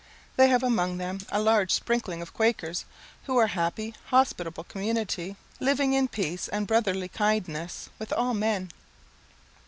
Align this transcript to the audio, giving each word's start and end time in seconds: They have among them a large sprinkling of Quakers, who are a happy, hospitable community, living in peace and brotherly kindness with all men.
They 0.35 0.47
have 0.49 0.63
among 0.63 0.97
them 0.97 1.19
a 1.31 1.39
large 1.39 1.71
sprinkling 1.71 2.23
of 2.23 2.33
Quakers, 2.33 2.85
who 3.25 3.37
are 3.37 3.43
a 3.43 3.47
happy, 3.49 3.93
hospitable 4.07 4.63
community, 4.63 5.35
living 5.59 5.93
in 5.93 6.07
peace 6.07 6.47
and 6.47 6.65
brotherly 6.65 7.07
kindness 7.07 7.87
with 7.99 8.11
all 8.11 8.33
men. 8.33 8.71